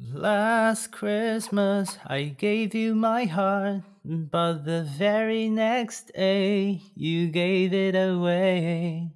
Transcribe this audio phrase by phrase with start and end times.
[0.00, 7.96] Last Christmas I gave you my heart, but the very next day you gave it
[7.96, 9.10] away.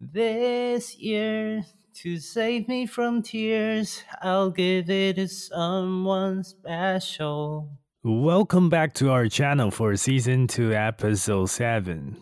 [0.00, 1.66] This year,
[1.96, 7.68] to save me from tears, I'll give it to someone special.
[8.02, 12.16] Welcome back to our channel for season 2, episode 7.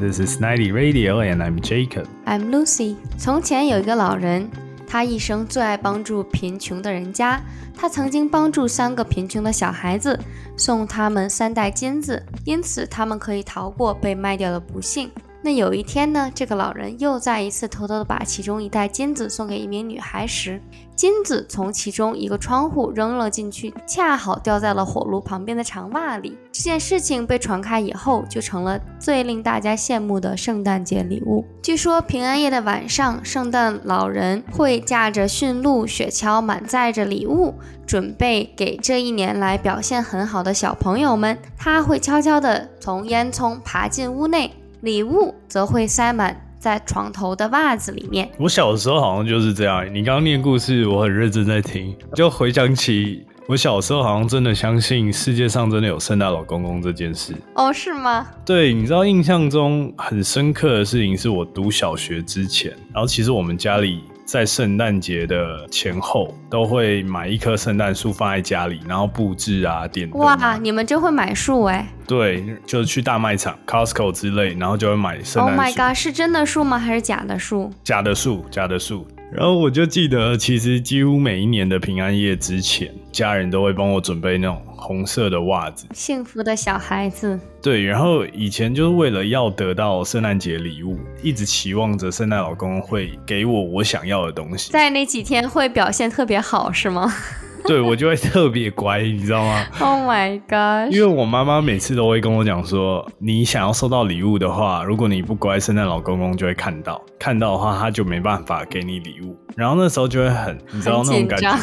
[0.00, 2.06] This is Ninety Radio, and I'm Jacob.
[2.24, 2.96] I'm Lucy。
[3.18, 4.48] 从前有一个老人，
[4.86, 7.38] 他一生最爱帮助贫穷的人家。
[7.76, 10.18] 他曾经帮助三个贫穷的小孩子，
[10.56, 15.10] 送他们三袋金子，因此他们可以逃过被卖掉的不幸。
[15.42, 20.58] 那有一天呢，这个老人又再一次偷偷的把其中一袋金子送给一名女孩时，
[21.00, 26.36] 金子从其中一个窗户扔了进去，恰好掉在了火炉旁边的长袜里。
[26.52, 31.42] 这件事情被传开以后，就成了最令大家羡慕的圣诞节礼物。
[31.62, 37.54] 据说平安夜的晚上，圣诞老人会驾着驯鹿雪橇，满载着礼物，
[37.86, 41.38] 准备给这一年来表现很好的小朋友们。
[41.56, 44.52] 他会悄悄地从烟囱爬进屋内。
[44.82, 48.30] 礼物则会塞满在床头的袜子里面。
[48.38, 49.84] 我小时候好像就是这样。
[49.92, 57.34] 你刚刚念故事，我很认真在听，就回想起我小时候好像真的相信世界上真的有圣诞老公公这件事。
[57.54, 58.28] 哦，是吗？
[58.44, 64.04] 对，你知道印象中很深刻的事情是我读小学之前，然后其实我们家里。
[64.30, 71.84] 在圣诞节的前后，都会买一棵圣诞树放在家里，然后布置啊，点哇，你们真会买树哎！
[72.06, 75.60] 对，就是去大卖场 Costco 之类，然后就会买圣诞树。
[75.60, 76.78] Oh my god，是真的树吗？
[76.78, 77.72] 还是假的树？
[77.82, 79.04] 假的树，假的树。
[79.32, 85.86] 然后我就记得，其实几乎每一年的平安夜之前，家人都会帮我准备那种红色的袜子。
[85.94, 87.38] 幸福的小孩子。
[87.62, 94.72] 对，然后以前就是为了要得到圣诞节礼物，一直期望着圣诞老公会给我我想要的东西。
[94.72, 97.12] 在那几天会表现特别好，是吗？
[97.66, 100.92] 对我就会特别乖，你知道吗？Oh my god！
[100.92, 109.36] 因为我妈妈每次都会跟我讲说，你想要收到礼物的话，如果你不乖，圣诞老公公就会看到，看到的话他就没办法给你礼物。
[109.56, 111.56] 然后那时候就会很，你知道那种感觉，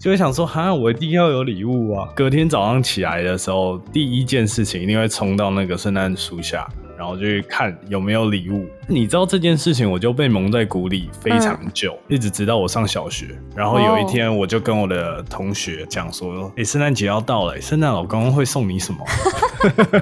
[0.00, 2.08] 就会想说，哈，我一定要有礼物啊！
[2.16, 6.66] 隔天早上起来的时候，第一件事情一定会冲到那个圣诞树下。
[7.02, 8.64] 然后就去看有没有礼物。
[8.86, 13.36] 你知道这件事情，我就被蒙在鼓里非常久，一直直到我上小学。
[13.56, 19.04] 然后有一天，我就跟我的同学讲说：“哎，圣诞节要到了，圣诞老公公会送你什么？”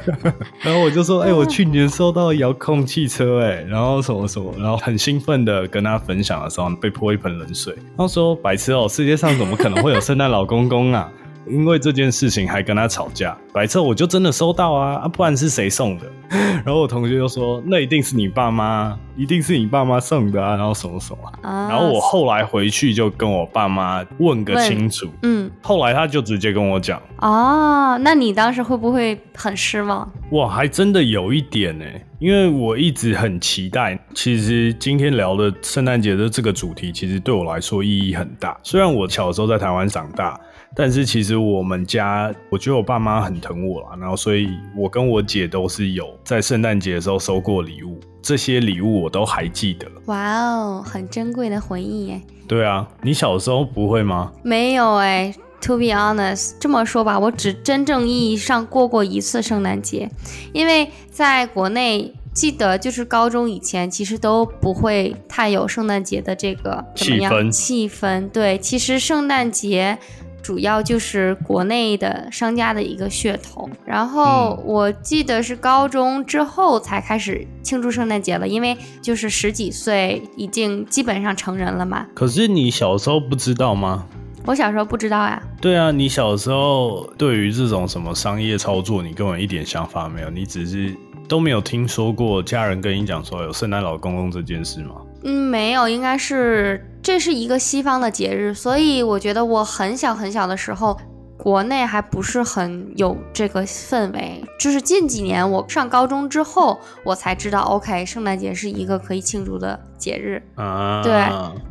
[0.61, 7.75] 然后我就说：“哎，我去年收到遥控汽车，哎，然后什么什么，然后很兴奋的跟他分享的时候，被泼一盆冷水。
[7.97, 11.11] 他说：‘白痴哦，世界上怎么可能会有圣诞老公公啊？’”
[11.47, 16.07] 因为这件事情还跟他吵架，白测我就真的收到啊啊，不然是谁送的？
[16.65, 21.19] 然后我同学就说，那一定是你爸妈，一定是你爸妈送的啊，然后什么什么。
[21.43, 30.09] 然后我后来回去就跟我爸妈问个清楚，嗯，后来他就直接跟我讲，哦，那你当时会不会很失望？
[30.31, 31.85] 哇，还真的有一点呢，
[32.21, 33.99] 因为我一直很期待。
[34.15, 38.57] 其实今天聊的圣诞节的这个主题，其实对我来说意义很大。
[38.63, 40.39] 虽然我小时候在台湾长大。
[40.77, 49.87] 但是其实我们家，我觉得我爸妈很疼我啦，然后所以我跟我姐都是有在圣诞节的时候收过礼物，这些礼物我都还记得。
[50.07, 52.21] 哇哦，很珍贵的回忆耶。
[52.47, 54.33] 对啊，你小时候不会吗？
[54.45, 60.09] 没有哎，To be honest，这么说吧，我只真正意义上过过一次圣诞节，
[60.53, 67.51] 因为在国内，记得就是高中以前，其实都不会太有圣诞节的这个气氛。
[67.51, 69.99] 气氛对，其实圣诞节。
[70.43, 82.07] 主要就是国内的商家的一个噱头，然后我记得是高中之后才开始庆祝圣诞节了，因为就是十几岁已经基本上成人了嘛。
[82.15, 84.07] 可是你小时候不知道吗？
[84.47, 85.43] 我小时候不知道呀。
[85.61, 90.95] 对啊，你小时候对于这种什么商业操作，你根本一点想法没有，你只是
[91.29, 94.95] 都没有听说过家人跟你讲说有圣诞老公公这件事吗？
[95.25, 100.97] 嗯，没有，应该是这是一个西方的节日，所以我觉得我很小很小的时候，
[101.37, 109.81] 国内还不是很有这个氛围，就是近几年我上高中之后，我才知道，OK，圣诞节是一个可以庆祝的。
[110.01, 111.13] 节日啊，对，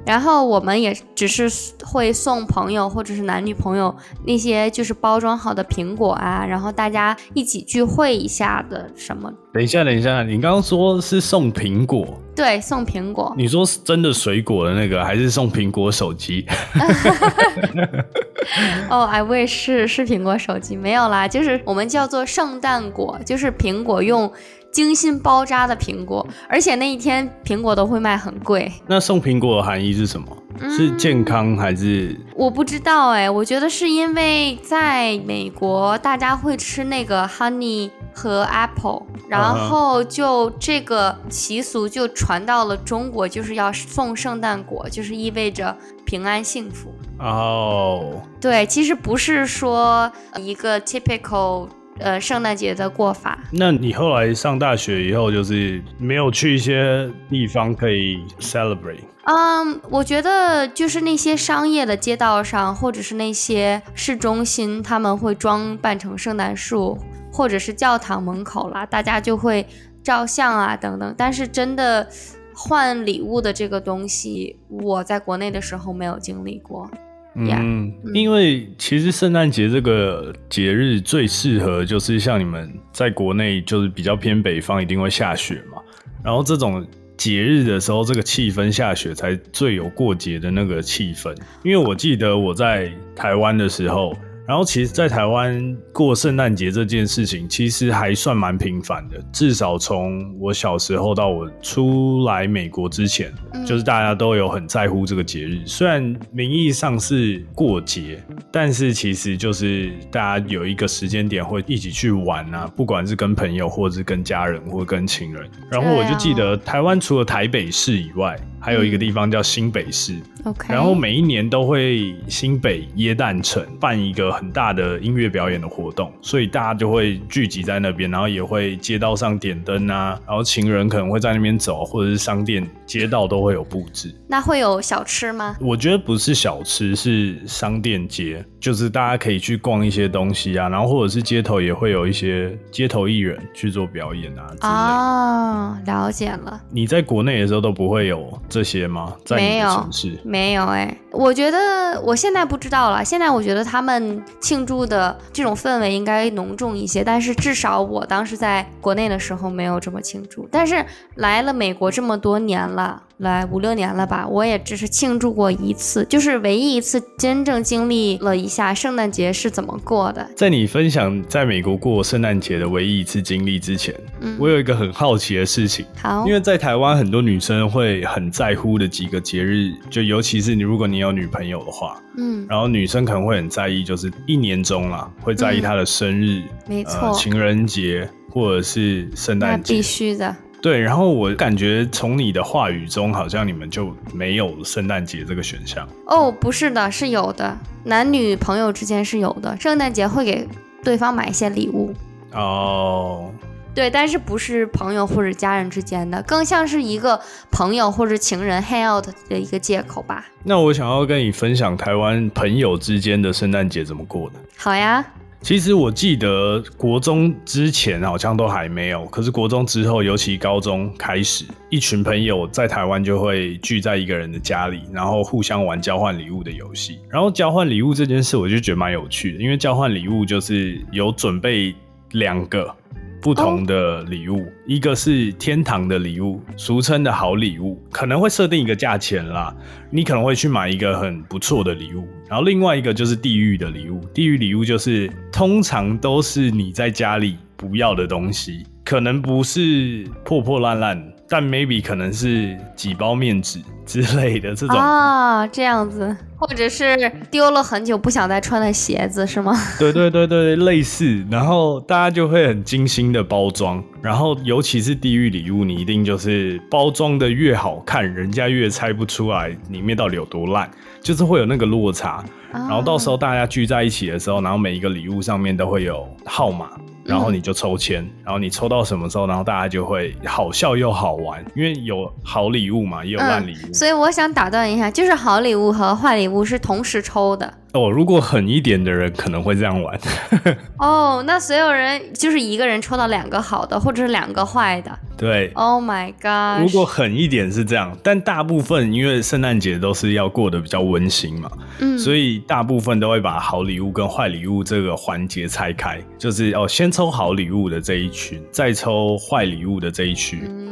[0.06, 1.50] 然后我们也只是
[1.84, 9.34] 会送朋友或者是男女朋友那些就是包装好的苹果啊，然后大家一起聚会一下的什么。
[9.52, 12.06] 等一下，等一下，你刚刚说是送苹果？
[12.40, 13.34] 对，送苹果。
[13.38, 16.46] 你说是真的水果的那个，还是送苹果手机？
[18.90, 24.32] 哦，I wish 是是苹果手机，没有啦，就是我们叫做圣诞果，就是苹果用。
[24.72, 28.72] 精心包扎的苹果，而且那一天苹果都会卖很贵。
[28.86, 30.28] 那送苹果的含义是什么？
[30.70, 32.16] 是健康还是？
[32.36, 37.90] 我不知道哎，我觉得是因为在美国大家会吃那个 honey
[38.20, 45.74] 和 apple，然后就这个习俗就传到了中国，就是要送圣诞果，就是意味着
[46.04, 46.94] 平安幸福。
[47.20, 51.70] 哦，对，其实不是说一个 typical。
[52.02, 53.38] 呃，圣诞节的过法。
[53.52, 59.04] 那你后来上大学以后，就是没有去一些地方可以 celebrate？
[59.26, 66.98] 嗯，我觉得就是那些商业的街道上，或者是那些市中心，他们会装扮成圣诞树，
[67.40, 69.66] 或者是教堂门口啦，大家就会
[70.04, 71.16] 照相啊等等。
[71.18, 72.06] 但是真的
[72.54, 76.92] 换礼物的这个东西，我在国内的时候没有经历过。
[77.36, 85.82] 嗯，因为其实圣诞节这个节日最适合就是像你们在国内就是比较偏北方，一定会下雪嘛。
[86.22, 91.34] 然后这种节日的时候，这个气氛下雪才最有过节的那个气氛。
[91.64, 94.14] 因为我记得我在台湾的时候。
[94.50, 99.22] 然后其实，在台湾过圣诞节这件事情，其实还算蛮频繁的。
[99.32, 103.32] 至少从我小时候到我出来美国之前，
[103.64, 105.62] 就是大家都有很在乎这个节日。
[105.68, 106.02] 虽然
[106.32, 115.48] 名义上是过节，但是其实就是大家有一个时间点会一起去玩啊，不管是跟朋友，或者是跟家人，或者跟情人。
[115.70, 120.74] 然后我就记得，台湾除了台北市以外，还有一个地方叫新北市，OK，。
[120.74, 134.14] 然后每一年都会新北耶诞城办一个很大的音乐表演的活动，所以大家就会聚集在那边，然后也会街道上点灯啊，然后情人可能会在那边走，或者是商店街道都会有布置。
[134.28, 135.56] 那会有小吃吗？
[135.60, 144.56] 我觉得不是小吃，是商店街，就是大家可以去逛一些东西啊，然后或者是街头也会有一些街头艺人去做表演啊。
[144.62, 146.62] 哦，了解了。
[146.72, 149.16] 你在国内的时候都不会有这些吗？
[149.24, 150.20] 在没有城市？
[150.24, 153.06] 没有哎，我觉得我现在不知道了。
[153.06, 160.48] 现在我觉得他们庆祝的这种氛围应该浓重一些，但是至少我当时在国内的时候没有这么庆祝。
[160.52, 160.86] 但是
[161.16, 163.04] 来了美国这么多年了。
[163.20, 170.26] 来五六年了吧，我也只是庆祝过一次，就是唯一一次真正经历了一下圣诞节是怎么过的。
[170.38, 175.86] 在你分享在美国过圣诞节的唯一一次经历之前，嗯我有一个很好奇的事情。
[176.02, 190.34] 好，因为在台湾很多女生会很在乎的几个节日，就尤其是你如果你有女朋友的话，嗯，然后女生可能会很在意，就是一年中啦，会在意她的生日，没错，情人节或者是圣诞节，必须的。
[190.62, 196.32] 对，然后我感觉从你的话语中，好像你们就没有圣诞节这个选项哦。
[196.32, 200.46] 不是的，是有的，男女朋友之间是有的，圣诞节会给
[200.84, 201.94] 对方买一些礼物
[202.34, 203.32] 哦。
[203.74, 207.18] 对，但是不是朋友或者家人之间的，更像是一个
[207.50, 210.26] 朋友或者情人 hang out 的一个借口吧。
[210.44, 214.36] 那我想要跟你分享台湾朋友之间的圣诞节怎么过的。
[214.58, 215.06] 好呀。
[215.42, 227.00] 其实我记得国中之前好像都还没有，可是国中之后，尤其高中开始，一群朋友在台湾就会聚在一个人的家里，然后互相玩交换礼物的游戏。
[227.10, 231.74] 然后交换礼物这件事，我就觉得蛮有趣的，因为交换礼物就是有准备
[232.12, 232.76] 两个。
[233.22, 239.54] 不同的礼物，一个是天堂的礼物，俗称的好礼物，可能会设定一个价钱啦，
[239.90, 242.08] 你可能会去买一个很不错的礼物。
[242.30, 251.14] 然后另外一个就是地狱的礼物，地狱礼物就是通常都是你在家里不要的东西，可能不是破破烂烂。
[251.28, 253.60] 但 maybe 可能是几包面纸
[253.90, 259.52] 之类的这种啊，这样子，或者是丢了很久不想再穿的鞋子是吗？
[259.80, 270.70] 对对对对，类似，然后大家就会很精心的包装，然后尤其是地狱礼物，你一定就是包装的越好看，人家越猜不出来里面到底有多烂，
[271.02, 276.70] 就是会有那个落差，然后到时候大家聚在一起的时候，然后每一个礼物上面都会有号码。
[277.06, 283.74] 然后你就抽签，然后你抽到什么时候，然后大家就会好笑又好玩，因为有好礼物嘛，也有烂礼物。
[283.80, 287.54] 所以我想打断一下，就是好礼物和坏礼物是同时抽的。
[287.72, 289.98] 哦，如果狠一点的人可能会这样玩。
[290.80, 294.92] 哦，那所有人就是一个人抽到两个好的，或者是两个坏的。
[295.18, 295.50] 对。
[295.54, 296.62] Oh my god！
[296.62, 310.68] 如果狠一点是这样，但大部分因为圣诞节都是要过得比较温馨嘛，嗯，所以大部分都会把好礼物跟坏礼物这个环节拆开，就是哦，先抽好礼物的这一群，再抽坏礼物的这一群。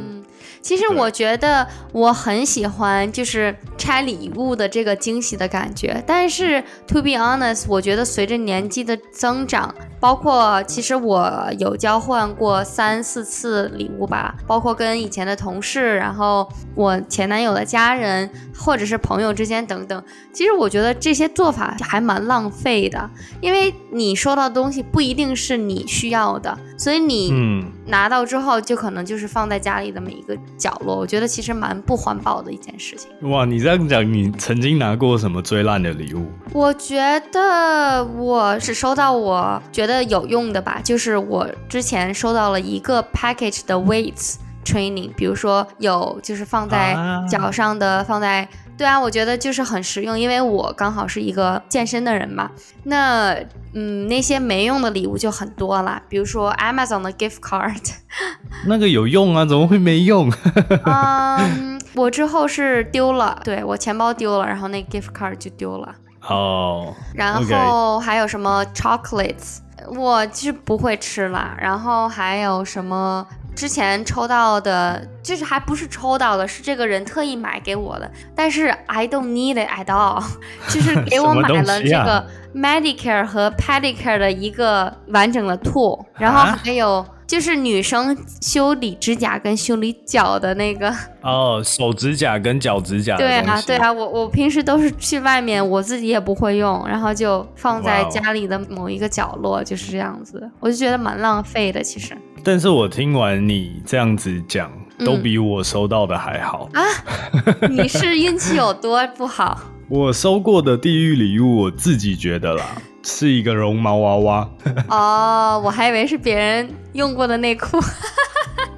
[0.68, 9.74] 其实我觉得我很喜欢就是拆礼物的这个惊喜的感觉，但是 to be honest，我觉得随着年纪的增长。
[10.00, 20.00] 包括其实我有交换过三四次礼物吧，包括跟以前的同事，然后我前男友的家人，或者是朋友之间等等。
[20.32, 23.10] 其实我觉得这些做法还蛮浪费的，
[23.40, 30.96] 因为你收到的东西不一定是你需要的，所以你拿到之后就可能就是放在家里的每一个角落。
[30.96, 33.10] 我觉得其实蛮不环保的一件事情。
[33.30, 36.30] 哇，你这样讲，你曾经拿过什么最烂的礼物？
[36.52, 36.98] 我觉
[37.32, 46.96] 得我只收到我觉得有用的吧，就是我之前收到了一个 package 的 weights training，比如说有就是放在
[47.30, 48.46] 脚上的，放在
[48.78, 52.50] 对啊，我觉得就是很实用，因为我刚好是一个健身的人嘛。
[52.84, 53.34] 那
[53.74, 57.82] 嗯，那些没用的礼物就很多了，比如说 Amazon 的 gift card，
[58.66, 60.32] 那个有用啊，怎么会没用？
[60.86, 65.94] 嗯，我之后是丢了，对我钱包丢了，然后那 gift card 就丢了。
[66.22, 69.58] 哦，然后还有什么 chocolates。
[69.96, 73.26] 我其实不会吃啦，然后还有什么
[73.58, 80.22] 之前抽到的，就是还不是抽到的，是这个人特意买给我的，但是 I don't need it at all，
[80.70, 82.24] 就是给我买了这个
[82.54, 87.04] Medicare 和 Pedicare 的一个完整的 tool，然后还有。
[87.28, 93.18] 就是女生修理指甲跟修理脚的那个哦，手指甲跟脚指甲。
[93.18, 102.16] 对啊，对啊，我我平时都是去外面，我自己也不会用，然后就放在家里的某一个角落，就是这样子，我就觉得蛮浪费的，其实。
[102.44, 104.70] 但是我听完你这样子讲，
[105.04, 106.82] 都比我收到的还好啊！
[107.70, 109.60] 你是运气有多不好？
[109.88, 112.64] 我收过的地狱礼物，我自己觉得啦。
[113.04, 114.50] 是一个绒毛娃娃
[114.90, 117.78] 哦，我还以为是别人用过的内裤。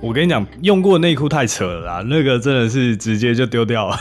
[0.01, 3.97] 我跟你讲，用过内裤太扯了啦，那个真的是直接就丢掉了。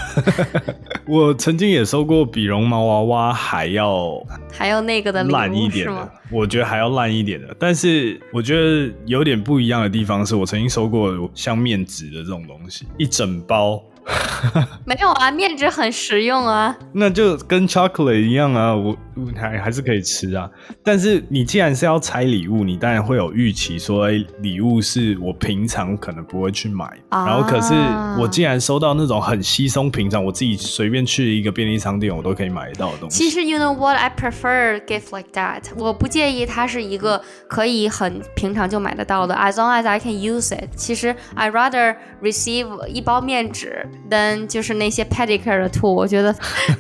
[1.06, 7.54] 我曾经也收过比绒毛娃娃还要还要那个的烂一点的，我觉得还要烂一点的。
[7.60, 13.84] 但是我觉得有点不一样的地方是，我曾经收过像面纸的这种东西，一整包。
[14.86, 16.76] 没有啊，面纸很实用啊。
[16.94, 18.98] 那就跟 chocolate 一样啊，我
[19.36, 20.50] 还还是可以吃啊。
[20.84, 26.86] 但是你既然是要拆礼物，你当然会有预期，说哎，礼物是我平常可能不会去买。
[27.10, 27.74] 然后可是
[28.20, 33.18] 我既然收到那种很稀松平常，我自己随便去一个便利商店我都可以买得到的东西。
[33.18, 40.70] 其实 you know what I prefer gift like that，我不介意它是一个可以很平常就买得到的，as long as I can use it。
[40.76, 43.86] 其实 I rather receive 一包面纸。
[44.10, 46.36] than 就是那些 pedicure 的兔，我觉得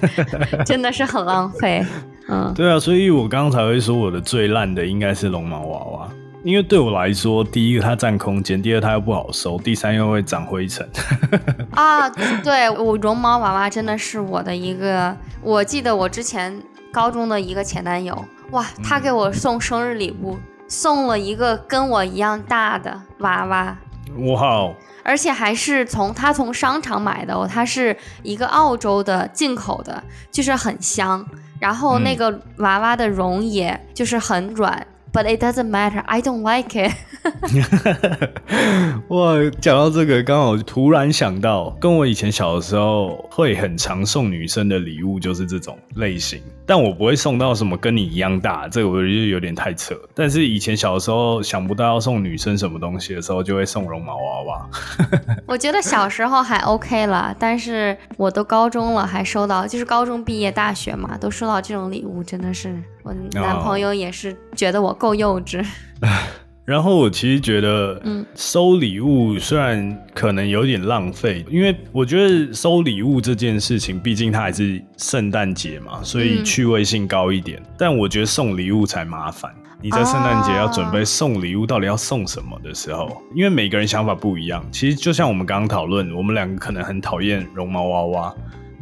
[0.65, 1.85] 真的是很浪费。
[2.29, 6.09] 嗯，对啊，所以我刚刚才会说我的最烂的应该是绒毛娃娃，
[6.43, 10.87] 因为对我来说，第一个它占空间，第二它又不好收，第三又会长灰尘。
[11.73, 12.09] 啊，
[12.43, 18.17] 对我绒毛娃娃真的是我的一个，我记得我之前高中的一个前男友，
[18.51, 23.77] 哇，他给我送生日礼物，送了一个跟我一样大的娃娃。
[24.17, 24.69] 哇！
[25.09, 31.25] 而且还是从他从商场买的，哦它是一个澳洲的进口的，就是很香。
[31.59, 34.85] 然后那个娃娃的绒也就是很软。
[35.11, 36.03] But it doesn't matter.
[36.05, 36.93] I don't like it.
[39.09, 49.95] 哇，讲到这个，刚好突然想到，跟我以前小的时候会很常送女生的礼物就是这种类型，但我不会送到什么跟你一样大，这个我觉得有点太扯。
[50.13, 54.69] 但是以前小的时候想不到要送女生什么东西的时候，就会送绒毛娃娃。
[55.47, 64.99] 我觉得小时候还 OK 了，但是我都高中了还收到，就是高中毕业大学嘛，都收到这种礼物，真的是我男朋友也是觉得我。
[64.99, 65.65] 够幼稚，
[66.69, 77.59] 然后我其实觉得，嗯，收礼物虽然可能有点浪费，因为我觉得收礼物这件事情，毕竟它还是圣诞节嘛，所以趣味性高一点。
[77.75, 79.51] 但我觉得送礼物才麻烦。
[79.81, 84.63] 你在圣诞节要准备送礼物，到底要送什么的时候，因为每个人想法不一样。
[84.71, 88.35] 其实就像我们刚刚讨论，我们两个可能很讨厌绒毛娃娃，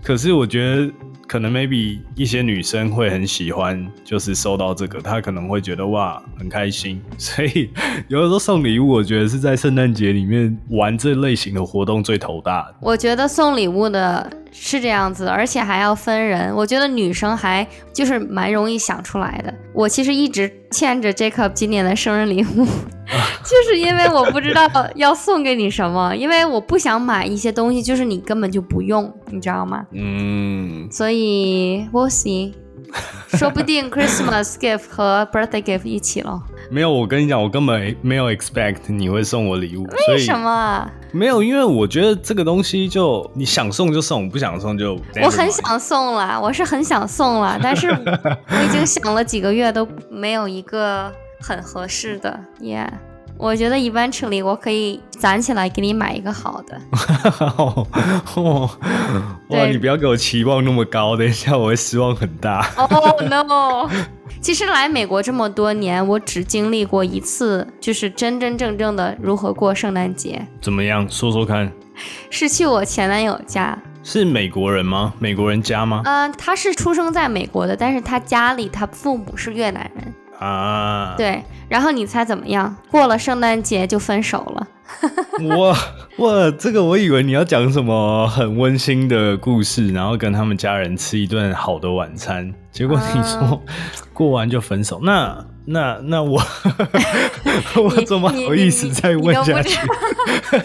[0.03, 0.91] 可是我觉得。
[1.27, 7.69] 可能 maybe 一些女生会很喜欢，就是收到这个，她可能会觉得哇很开心， 所以
[8.07, 12.73] 有的时候送礼物，我觉得是在圣诞节里面玩这类型的活动最头大。
[12.79, 14.29] 我觉得送礼物的。
[14.59, 16.51] 是这样子，而且还要分人。
[16.55, 19.53] 我觉得女生还就是蛮容易想出来的。
[19.71, 22.65] 我其实一直欠着 Jacob 今年的生日礼物，
[23.43, 29.85] 就是因为我不知道要送给你什么，因为我不想买一些东西，就是你根本就不用，你知道吗？
[29.93, 30.87] 嗯。
[30.91, 32.53] 所以，we'll see。
[33.29, 36.41] 说不定 Christmas gift 和 birthday gift 一起了。
[36.71, 39.85] 没有，我跟你讲，我根本没有 expect 你会送我礼物。
[40.09, 40.89] 为什么？
[41.11, 44.97] 没有，因为我觉得这个东西就你想送就送，不想送就。
[45.21, 52.39] 我很想送了，我是很想送了，但是我已经想了几个月都没有一个很合适的。
[52.59, 52.89] Yeah。
[53.39, 56.81] 我觉得 eventually 我可以攒起来给你买一个好的。
[59.49, 62.67] 哇，你不要给我期望那么高，等一下我会失望很大。
[62.77, 63.87] Oh no！
[64.41, 70.41] 其实来美国这么多年，我只经历过一次，就是真真正正的如何过圣诞节。
[70.59, 71.07] 怎么样？
[71.07, 71.71] 说说看。
[72.31, 73.77] 是去我前男友家。
[74.03, 75.13] 是美国人吗？
[75.19, 76.01] 美国人家吗？
[76.05, 80.13] 嗯，他是出生在美国的，但是他家里他父母是越南人。
[80.39, 82.75] 啊，对，然后你猜怎么样？
[82.91, 84.67] 过了圣诞节就分手了。
[85.57, 85.77] 哇
[86.17, 93.61] 哇，这个我以为你要讲什么很温馨的故事，然后跟他们家人吃一顿好的晚餐，结果你说
[94.13, 96.41] 过完就分手，那那那我
[97.83, 99.77] 我怎么好意思再问下去？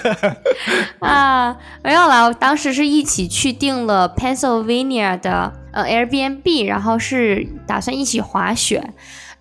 [1.00, 8.92] 啊，没有啦，当时是一起去订了 Pennsylvania 的呃 Airbnb，然后是打算一起滑雪。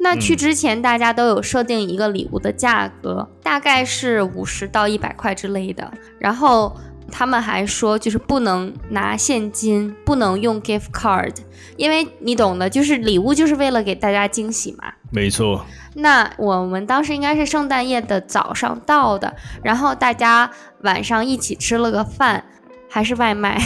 [0.04, 5.92] 那去之前，大家都有设定一个礼物的价格，大概是五十到一百块之类的。
[6.20, 6.76] 然后
[7.12, 11.36] 他们还说，就是不能拿现金，不能用 gift card，
[11.78, 14.92] 因为你懂的，就是礼物就是为了给大家惊喜嘛。
[15.12, 15.64] 没错。
[15.94, 19.32] 那我们当时应该是圣诞夜的早上到的，
[19.62, 20.50] 然后大家
[20.82, 22.44] 晚上一起吃了个饭，
[22.90, 23.62] 还是外卖，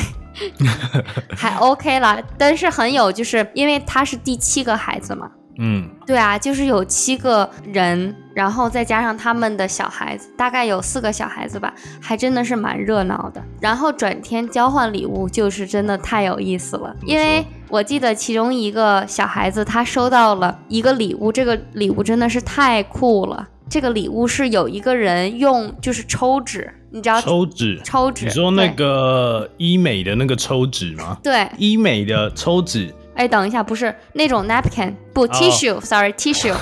[1.38, 2.22] 还 OK 了。
[2.38, 5.32] 但是很有，就是因为他是第七个孩子嘛。
[5.58, 13.42] 嗯，对啊，就是有七个人，然后再加上他们的小孩子，大概有四个小孩子吧，还真的是蛮热闹的。
[13.62, 23.48] 然后转天交换礼物，就是真的太有意思了，因为我记得其中一个小孩子他收到了一个礼物，这个礼物真的是太酷了。
[23.68, 31.18] 这个礼物是有一个人用就是抽纸，你知道抽纸，抽纸，你说那个医美的那个抽纸吗？
[31.24, 32.94] 对，医美的抽纸。
[33.16, 36.54] 哎，等一下，不是那种 napkin，不 tissue，sorry tissue。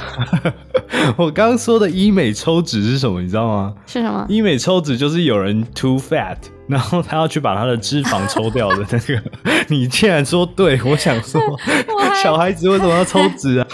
[1.18, 3.22] 我刚刚说的医美抽脂是什么？
[3.22, 3.74] 你知道吗？
[3.88, 4.26] 是什么？
[4.30, 9.22] 医美抽脂就是有人 too fat，然后他要去把他的脂肪抽掉的那个。
[9.68, 11.42] 你竟然说对，我想说，
[12.22, 13.68] 小孩子为什么要抽脂啊？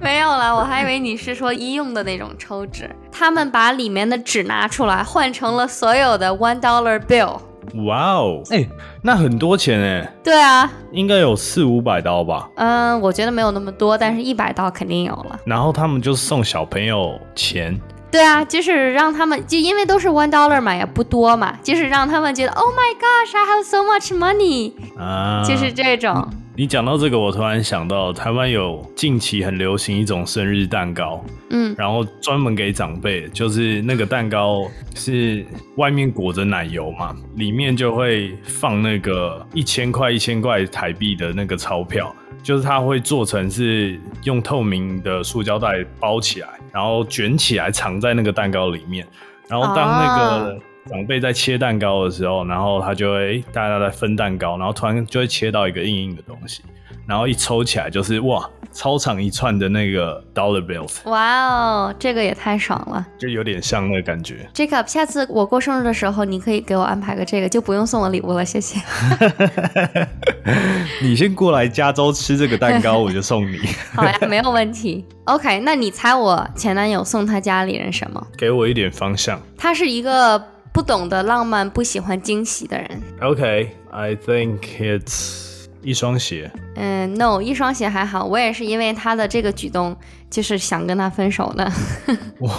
[0.00, 2.90] 没有了，我还以为你是说医用的那种抽脂。
[3.12, 7.38] 他们把里面的纸拿出来，换成了所有的 one dollar bill。
[7.86, 8.68] 哇哦，哎，
[9.02, 10.14] 那很多钱哎。
[10.22, 12.48] 对啊，应该有四五百刀吧。
[12.56, 15.38] 嗯，我觉得没有那么多，但是一百刀肯定有了。
[15.44, 17.78] 然后他们就送小朋友钱。
[18.10, 26.28] 对啊，就是让他们，就因为都是 one dollar 嘛，也不多嘛，就是让他们觉得，Oh my gosh, I have so much money，啊，就是这种。
[26.56, 34.66] 你讲到这个，我突然想到，台湾有近期很流行一种生日蛋糕，嗯，然后专门给长辈，就是那个蛋糕
[34.96, 49.06] 是外面裹着奶油嘛，里面就会放那个一千块一千块台币的那个钞票，就是它会做成是用透明的塑胶袋包起来，然后卷起来藏在那个蛋糕里面，
[49.48, 50.60] 然后当那个。
[50.90, 56.62] 长辈在切蛋糕的时候，然后他就会大家在分蛋糕，然后突然就会切到一个硬硬的东西，
[57.06, 61.06] 然后一抽起来就是哇，超长一串的那个 dollar bills。
[61.06, 64.48] 哇哦，这个也太爽了，就有点像那个感觉。
[64.54, 68.80] Jacob，下次我过生日的时候，你可以给我安排个这个，就不用送我礼物了，谢谢。
[71.02, 73.58] 你先过来加州吃这个蛋糕，我就送你。
[73.94, 75.04] 好呀，没有问题。
[75.24, 78.26] OK，那你猜我前男友送他家里人什么？
[78.36, 79.40] 给我一点方向。
[79.56, 80.42] 他是一个。
[80.70, 83.02] 不懂得浪漫、不喜欢惊喜的人。
[83.20, 86.48] OK，I think it's 一双鞋。
[86.76, 88.24] 嗯，No，一双鞋还好。
[88.24, 89.96] 我也是因为他的这个举动，
[90.30, 91.64] 就是想跟他分手的。
[92.40, 92.52] 哇，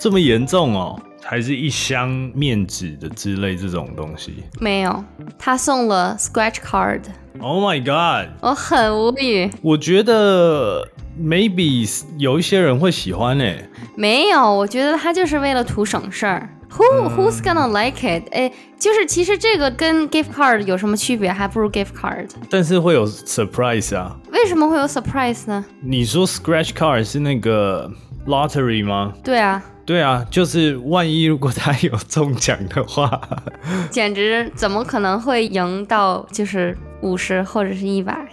[0.00, 1.00] 这么严重哦？
[1.30, 4.44] 还是一箱面纸的之类这种东西？
[4.60, 5.04] 没有，
[5.38, 7.02] 他送了 scratch card。
[7.38, 8.30] Oh my god！
[8.40, 9.50] 我很无语。
[9.60, 10.88] 我觉得
[11.20, 11.86] maybe
[12.16, 13.68] 有一些人会喜欢诶。
[13.94, 16.48] 没有，我觉得他就是为了图省事儿。
[16.70, 18.26] Who who's gonna like it？
[18.32, 21.30] 哎，就是其实这个跟 gift card 有什么区别？
[21.30, 22.30] 还不如 gift card。
[22.48, 24.16] 但是会有 surprise 啊？
[24.32, 25.62] 为什么会有 surprise 呢？
[25.82, 27.90] 你说 scratch card 是那个
[28.26, 29.12] lottery 吗？
[29.22, 33.18] 对啊，对啊，就是万一如果他有中奖的话，
[33.90, 38.28] 简直怎么可能会赢到就是五十或者是一百？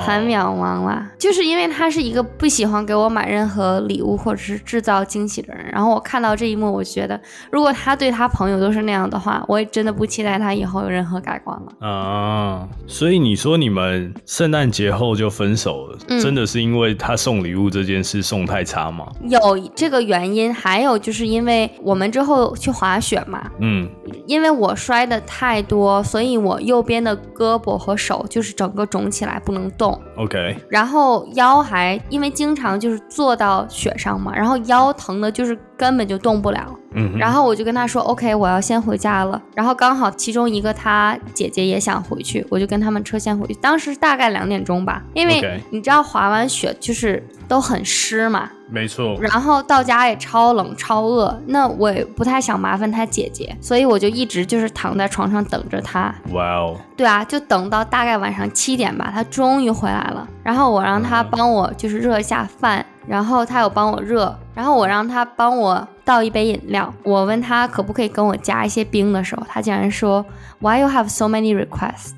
[0.00, 1.10] 很渺茫啦。
[1.18, 11.86] 就是因为他是一个不喜欢给我买任何礼物或者是制造惊喜的人，然后我看到这一幕，我觉得如果他对他朋友都是那样的话，我也真的不期待他以后有任何改观了。
[11.88, 19.06] 啊，所以你说你们圣诞节后就分手了，真的是因为他送礼物这件事送太差吗？
[19.28, 19.38] 有
[19.74, 23.88] 这个原因，还有就是因为我们之后去滑雪嘛，嗯，
[24.26, 30.00] 因为我摔的太多，所以我右边的胳膊和手就是整个肿起来不能动。
[30.16, 36.76] OK，然后腰还因为经常就是坐到雪上嘛，然后腰疼的就是根本就动不了。
[36.92, 39.40] 嗯，然后我就跟他说，OK，我要先回家了。
[39.54, 43.54] 然后刚好其中一个他姐姐也想回去，我就跟他们车先回去。
[43.54, 48.50] 当时大概两点钟吧，因为你知道滑完雪就是都很湿嘛。
[48.68, 49.16] 没错。
[49.20, 56.14] 然后到家也超冷超饿，那我也不太想麻烦他姐姐，所以我就一直就是躺在床上等着他。
[56.32, 56.76] 哇哦。
[56.96, 60.28] 对啊，就等到大概晚上七点吧，他终于回来了。
[60.42, 62.84] 然后我让他帮我就是热一下饭。
[63.06, 66.92] 然后他有帮我热，然后我让他帮我倒一杯饮料。
[67.02, 70.24] 我问他可不可以跟我加一些冰的时候，他竟然说
[70.60, 72.12] Why you have so many requests？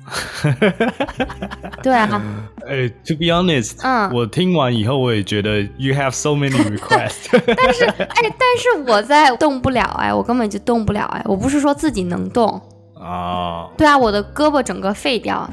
[1.81, 2.21] 对啊，
[2.67, 7.29] 哎，To be honest，嗯，我听完以后我也觉得 You have so many requests。
[7.31, 8.05] 但是，哎，
[8.37, 12.61] 但是我在动不了，哎，我根本就动不了，哎，我不是说自己能动
[12.99, 13.67] 啊。
[13.77, 15.49] 对啊，我的胳膊整个废掉。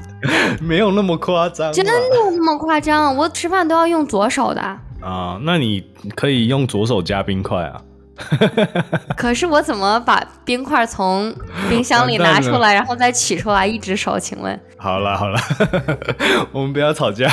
[0.61, 3.17] 没有那么夸张，真的那么夸张？
[3.17, 4.79] 我吃饭都要用左手的。
[5.01, 5.85] 啊，那你
[6.15, 7.81] 可以用左手加冰块啊。
[9.17, 11.35] 可是我怎么把冰块从
[11.71, 14.21] 冰箱里拿出来，然后再取出来一只手？
[14.21, 14.61] 请问？
[14.77, 15.41] 好了好了，
[16.53, 17.33] 我们不要吵架。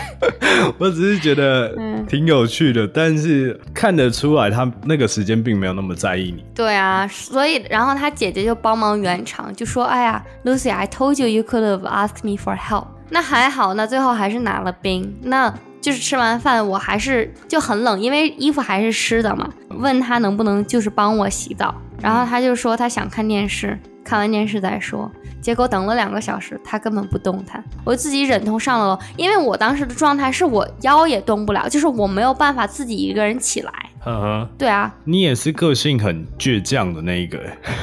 [0.78, 1.76] 我只是觉得
[2.08, 6.42] 挺有趣的，但是看得出来他那个时间并没有那么在意你。
[6.54, 15.14] 对啊，所以然后他姐姐就帮忙圆场，就说：“哎呀，Lucy，I told you you could have asked me for help。”那还好，那最后还是拿了冰。
[15.20, 15.52] 那。
[15.84, 19.46] 就是吃完饭，我还是就很冷，因为衣服还是湿的嘛。
[19.68, 25.12] 问他能不能就是帮我洗澡，然后他就说他想看电视，看完电视再说。
[25.42, 33.70] 结果等了两个小时，他根本不动弹，我自己忍痛上了楼，因为我当时的状态是我腰也动不了，就是我没有办法自己一个人起来。
[34.06, 37.38] 嗯哼，对啊，你也是个性很倔强的那一个。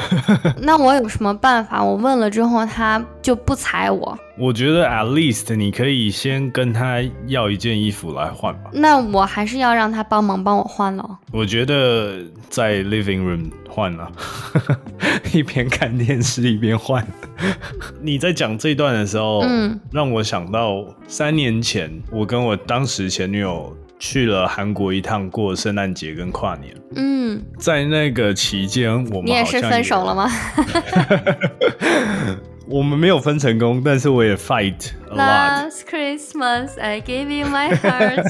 [0.62, 1.84] 那我有什么办法？
[1.84, 4.18] 我问了之后，他就不睬我。
[4.38, 8.70] 我觉得 at least 你可以先跟他要一件衣服来换吧。
[8.74, 11.20] 那我还是要让他帮忙帮我换了。
[11.32, 14.12] 我觉得在 living room 换了，
[15.34, 17.06] 一边看电视一边换。
[18.00, 23.76] 你在讲这段的时候，嗯，让我想到三年前我跟我当时前女友。
[24.02, 30.28] 去了韩国一趟过圣诞节跟跨年，嗯，在那个期间，我们你也是分手了吗？
[32.68, 35.70] 我们没有分成功，但是我也 fight a lot。
[35.70, 38.26] Last Christmas I gave you my heart。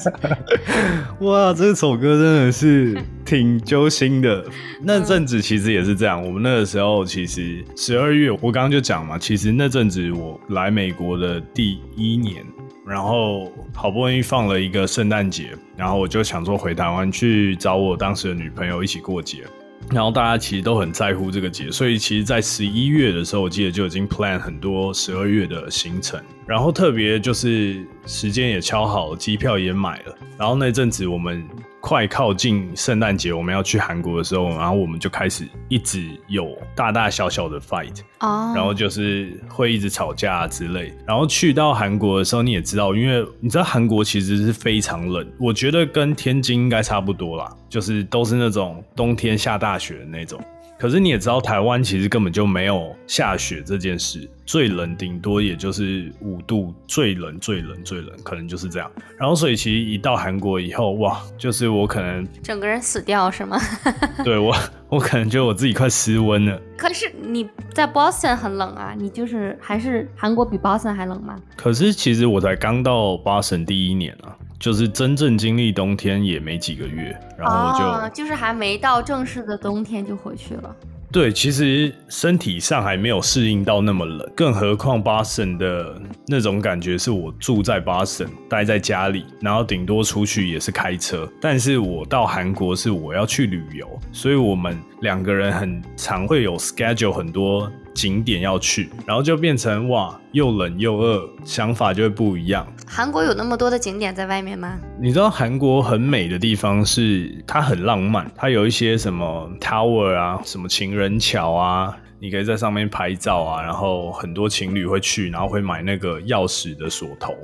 [1.23, 4.43] 哇，这首歌真的是挺揪心的。
[4.83, 12.43] 那阵子其实也是这样，我们那个时候其实十二月，我刚刚就讲嘛，其实那阵子我来美国的第一年。
[12.91, 19.45] 然后好不容易放了一个圣诞节，然后我就想说回台湾去找我当时的女朋友一起过节。
[19.89, 26.21] 然后大家其实都很在乎这个节，所以其实，在十一月的时候，我记得就已经 plan 很多十二月的行程。
[26.45, 30.15] 然后特别就是时间也敲好，机票也买了。
[30.37, 31.47] 然后那阵子我们。
[31.81, 40.93] 快靠近圣诞节，我们要去韩国的时候，然后我们就开始一直有大大小小的 fight，哦，然后就是会一直吵架之类。
[41.07, 50.39] 然后去到韩国的时候，你也知道，因为你知道韩国其实是非常冷，我觉得跟天津应该差不多啦，就是都是那种冬天下大雪的那种。
[50.81, 58.91] 可是你也知道，台湾其实根本就没有下雪这件事，最冷顶多也就是五度，最冷最冷最冷，可能就是这样。
[59.15, 63.61] 然后所以其实一到韩国以后，哇，就是我可能整个人死掉是吗？
[64.25, 64.55] 对我，
[64.89, 66.59] 我可能觉得我自己快失温了。
[66.75, 71.35] 可是你在 Boston 很冷啊，你就是还是韩国比 Boston 还冷吗？
[71.55, 74.35] 可是其实我才刚到 Boston 第一年啊。
[74.61, 80.75] 就是真正经历冬天也没几个月，然后就就是还没到正式的冬天就回去了。
[81.11, 91.27] 对，其实身体上还没有适应到那么冷，更何况巴神的那种感觉是我住在巴神，待在家里，然后顶多出去也是开车。
[91.41, 97.69] 但是我到韩国是我要去旅游，所以我们两个人很常会有 schedule 很多。
[97.93, 102.65] 景点要去，然后就变成哇，又冷又饿，想法就会不一样。
[102.87, 104.79] 韩国有那么多的景点在外面吗？
[104.99, 117.35] 你知道韩国很美的地方是它很浪漫，它有一些什么 tower 啊，什么情人桥啊，你可以在上面拍照啊，然后很多情侣会去，然后会买那个钥匙的锁头，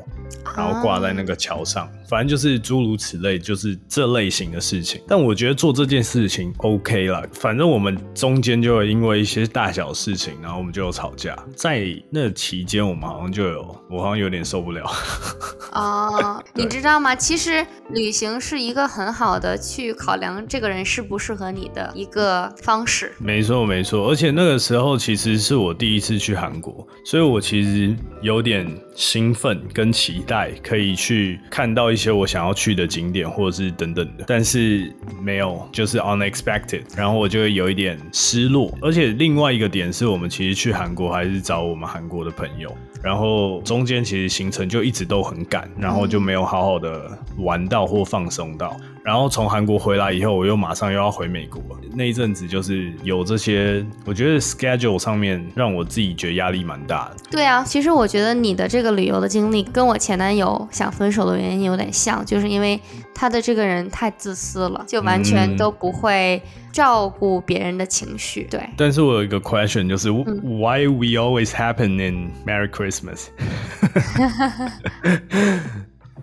[0.55, 5.01] 然后挂在那个桥上，反正就是诸如此类，就是这类型的事情。
[5.07, 11.35] 但我觉得做这件事情 OK 了，反正我们中间就会因为一些大小事情，然后我们就有吵架。
[11.55, 14.87] 在那期间，我们好像就有，我好像有点受不了。
[15.73, 17.15] 哦，你知道吗？
[17.15, 23.11] 其实旅行是一个很好的去考量这个人适不适合你的一个方式。
[23.17, 24.07] 没错，没错。
[24.09, 34.25] 而且那个时候其实是我第一次去韩国，所以我其实有点兴奋跟期待，可以去看到一些我想要去的景点或者是等等的。
[34.27, 38.75] 但是没有，就是 unexpected，然后我就会有一点失落。
[38.81, 42.75] 而且另外一个点是我们其实去韩国还是找我们韩国的朋友。
[43.03, 48.75] 然后中间其实行程就一直都很赶，然后就没有好好的玩到或放松到。
[49.03, 51.61] 然后从韩国回来以后，我又马上又要回美国。
[51.93, 57.15] 那一阵子就是有这些，我觉得 schedule 上面让我自己觉得压力蛮大的。
[57.29, 62.79] 对啊，其实我觉得你的这个旅游的经历跟我前男友想分手的原因有点像，就是因为
[63.13, 68.47] 他的这个人太自私了，就完全都不会照顾别人的情绪。
[68.49, 68.61] 对。
[68.77, 73.27] 但是我有一个 question，就是 Why we always happen in Merry Christmas？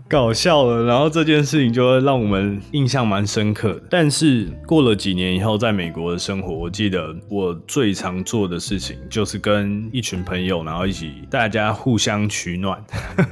[0.07, 3.81] 搞笑了，然后这件事情就会让我们印象蛮深刻。
[3.91, 12.79] 但是过了几年以后，在美国的生活，我记得我最常做的事情就是跟一群朋友，然后一起大家互相取暖，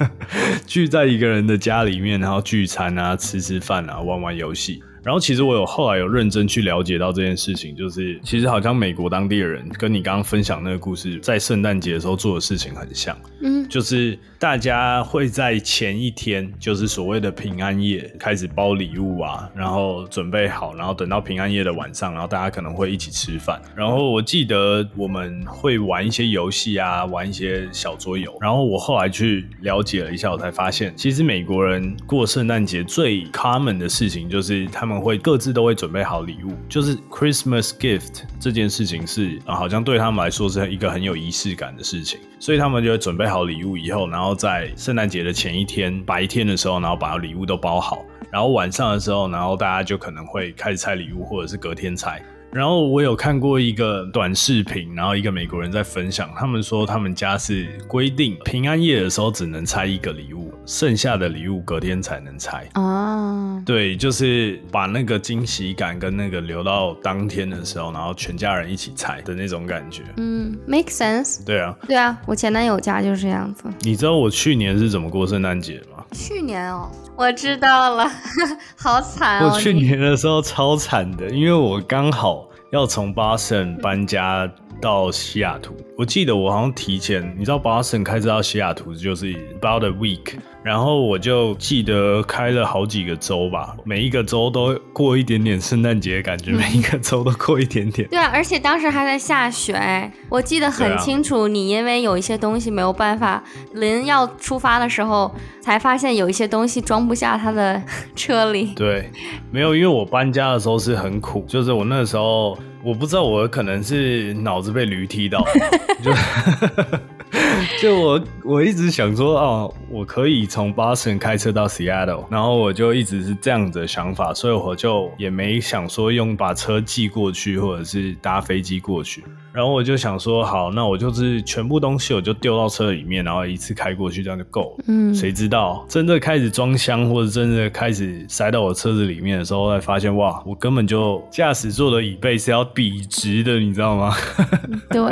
[0.66, 4.82] 聚在一个人的家里面，然后聚餐啊，吃吃饭啊，玩玩游戏。
[5.04, 23.60] 然后其实我有后来有认真去了解到这件事情，就是其实好像美国当地的人跟你刚刚分享那个故事，在圣诞节的时候做的事情很像，嗯，就是大家会在前一天，就是所谓的平安夜开始包礼物啊，然后准备好，然后等到平安夜的晚上，然后大家可能会一起吃饭。
[23.74, 28.32] 然后我记得我们会玩一些游戏啊，玩一些小桌游。
[28.40, 34.91] 然后我后来去了解了一下，我才发现，其实美国人过圣诞节最 common 的事情就是他们。
[35.00, 52.22] 会各自都会准备好礼物，就是 Christmas gift 这件事情是，好像对他们来说是一个很有仪式感的事情，所以他们就会准备好礼物以后，然后在圣诞节的前一天白天的时候，然后把礼物都包好，然后晚上的时候，然后大家就可能会开始拆礼物，或者是隔天拆。
[52.52, 62.68] 然后我有看过一个短视频，然后一个美国人在分享，他们说他们家是规定平安夜的时候只能拆一个礼物，剩下的礼物隔天才能拆。
[62.74, 70.02] 哦，对，就是把那个惊喜感跟那个留到当天的时候，然后全家人一起拆的那种感觉。
[70.18, 71.42] 嗯，make sense。
[71.46, 73.64] 对啊，对啊，我前男友家就是这样子。
[73.80, 75.91] 你知道我去年是怎么过圣诞节吗？
[76.12, 78.06] 去年哦，我知道了，
[78.76, 79.50] 好惨哦。
[79.52, 82.46] 我去年的时候超惨的，因为我刚好。
[82.72, 84.50] 要从巴省搬家
[84.82, 90.34] 到西雅图，我记得我好像提前，你知道巴省开车到西雅图就是 about a week。
[90.64, 98.08] 然后我就记得开了好几个州吧，每一个州都过一点点圣诞节的感觉，每一个州都过一点点。
[98.08, 101.48] 对啊，而且当时还在下雪，我记得很清楚。
[101.48, 103.42] 你因为有一些东西没有办法，
[103.74, 107.82] 临要出发的时候才发现有一些东西装不下他的
[108.14, 108.72] 车里。
[108.76, 109.10] 对，
[109.50, 115.44] 没有，因为我搬家的时候是很苦，就是我那时候我不知道我可能是脑子被驴踢到，
[116.02, 116.12] 就。
[117.80, 129.24] 就我我一直想说哦，我可以从 Boston 开车到 Seattle，然后我就一直是这样子的想法，所以我就也没想说用把车寄过去，或者是搭飞机过去。
[129.52, 134.84] 然后我就想说，好，那我就是全部东西我就丢到车里面，然后一次开过去，这样就够了。
[134.88, 144.14] 嗯，谁知道真的开始装箱或者真的开始塞到我车子里面的时候，才发现哇，我根本就驾驶座的椅背是要笔直的，你知道吗？
[144.88, 145.02] 对，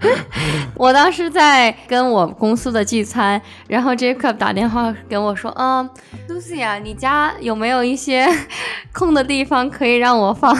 [0.74, 5.88] 我当时在跟我公司的聚餐，然后 Jacob 打电话跟我说，嗯
[6.30, 8.26] ，Lucy 啊，你家有没有一些
[8.90, 10.56] 空的地方可以让我放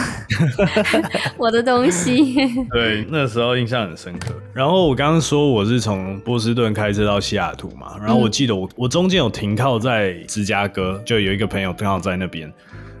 [1.37, 2.35] 我的东西？
[2.71, 3.22] 对，那。
[3.23, 4.33] 那时候印象很深刻。
[4.53, 12.51] 然后我刚刚说我是从波士顿开车到西雅图嘛，然后我记得我我中间有停靠在芝加哥，就有一个朋友刚好在那边。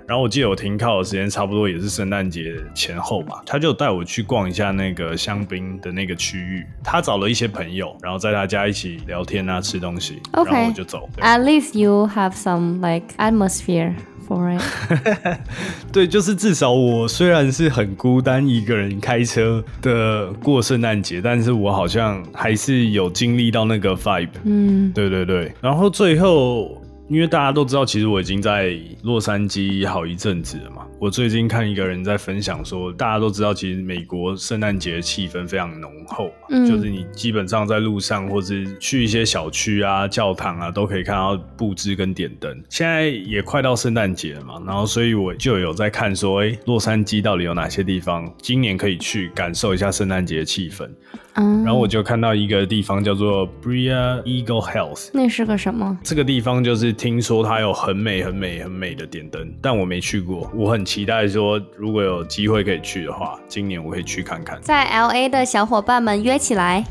[0.07, 6.65] 然后我记得我停靠的时间差不多也是圣诞节前后吧，他就带我去逛一下那个香槟的那个区域。
[6.81, 10.21] 他找了一些朋友，然后在他家一起聊天啊，吃东西。
[10.31, 11.09] 然后我就走。
[11.19, 13.93] At least you have some like atmosphere.
[14.33, 15.37] For it，
[15.93, 24.29] 对，就是至少我虽然是很孤单一个人开车的过圣诞节，但是我好像还是有经历到那个 vibe。
[24.43, 25.53] 嗯，对对对。
[25.61, 26.81] 然后最后
[27.13, 30.87] 因为大家都知道，其实我已经在洛杉矶好一阵子了嘛。
[30.99, 42.51] 我最近看一个人在分享说，大家都知道，其实美国圣诞节气氛非常浓厚，嗯，就是你基本上在路上或是去一些小区啊、教堂啊，都可以看到布置跟点灯。
[42.67, 50.89] 现在也快到圣诞节了嘛，然后所以我就有在看说，哎，洛杉矶到底有哪些地方今年可以去感受一下圣诞节气氛。
[51.35, 55.97] 然后我就看到一个地方叫做 Bria Eagle Health，那是个什么？
[56.03, 60.49] 这个地方就是听说它有很美、很美、很美的点灯，但我没去过。
[60.53, 64.59] 我很期待说，如果有机会可以去的话，今年我可以去看看。
[64.61, 66.83] 在 LA 的小伙伴们约起来。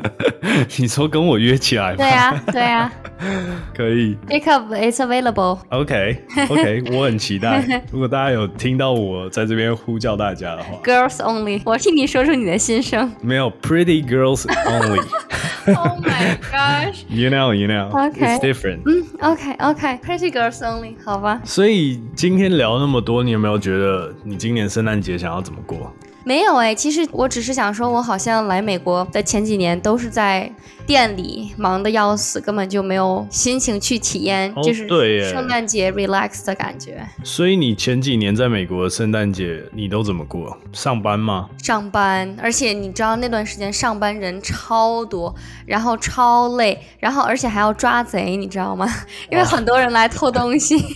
[0.78, 1.94] 你说跟我约起来？
[1.96, 2.92] 对啊，对啊，
[3.74, 4.16] 可以。
[4.28, 5.58] Pick up, it's available.
[5.70, 7.82] OK, OK，我很期待。
[7.90, 13.10] 如果大家有听到我在这边呼叫大家的话，Girls only，我替你说出你的心声。
[13.22, 13.50] 没有。
[13.69, 14.99] Pretty girls only.
[15.67, 17.05] oh my gosh.
[17.09, 17.89] You know, you know.
[18.09, 18.35] Okay.
[18.35, 18.83] It's different.
[18.85, 19.99] 嗯，OK, OK.
[20.03, 20.95] Pretty girls only.
[21.03, 21.41] 好吧。
[21.43, 25.91] 所以今天聊那么多，你有没有觉得你今年圣诞节想要怎么过？
[26.24, 30.52] 没有哎，其实我只是想说，我好像来美国的前几年都是在
[30.86, 34.86] 店里忙的要死，根本就没有心情去体验，就是
[35.30, 37.02] 圣诞节 relax 的感觉。
[37.24, 40.58] 所以你前几年在美国的圣诞节你都怎么过？
[40.72, 41.48] 上班吗？
[41.62, 48.86] 上班，而且你知道那段时间上班人超多，然后超累，然后而且还要抓贼，你知道吗？
[49.30, 50.76] 因为很多人来偷东西。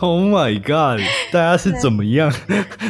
[0.00, 1.02] Oh my god！
[1.30, 2.32] 大家是怎么样？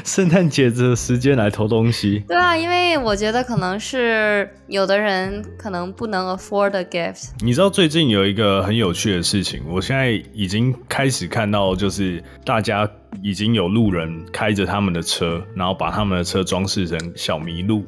[0.04, 0.94] 圣诞节这。
[1.06, 7.28] 时间来偷东西，对啊，因为我觉得可能是有的人可能不能 afford a gift。
[7.44, 12.90] 你知道最近有一个很有趣的事情，我现在已经开始看到，就是大家
[13.22, 17.84] 已经有路人开着他们的车，然后把他们的车装饰成小麋鹿。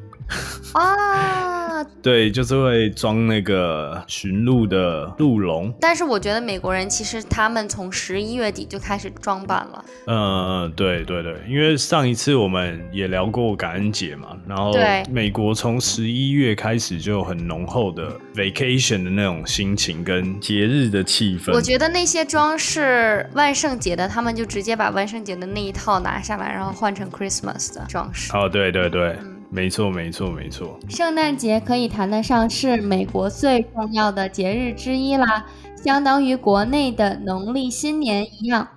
[0.73, 1.83] 啊。
[2.01, 5.73] 对，就是会装那个驯鹿的鹿笼。
[5.79, 9.85] 但是我觉得美国人其实他们从十一月底就开始装扮了。
[10.07, 14.73] 嗯，对对对，因为上一次我们也聊过感恩节嘛，然后
[15.09, 21.53] 美国从十一月开始就很浓厚的 vacation 的那种心情跟节日的气氛。
[21.53, 28.35] 我觉得那些装饰万圣节的，他们就直接把万圣节的那一套拿下来，然后换成 Christmas 的装饰。
[28.35, 29.17] 哦，对对对。
[29.51, 30.79] 没错，没错，没错。
[30.89, 38.67] 圣诞节可以谈得上是美国最重要的节日之一啦，相当于国内的农历新年一样。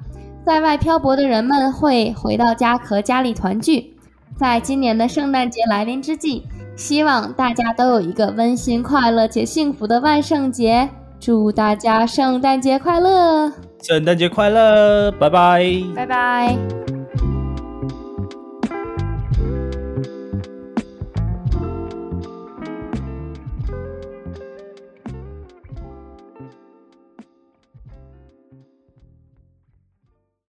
[0.44, 3.94] 在外漂泊的人们会回到家和家里团聚。
[4.36, 6.42] 在今年的圣诞节来临之际，
[6.74, 10.88] 希望大家都有一个温馨、快乐且幸福的万圣节。
[11.20, 13.52] 祝大家圣诞节快乐！
[13.80, 15.12] 圣诞节快乐！
[15.12, 15.64] 拜拜！
[15.94, 16.91] 拜拜！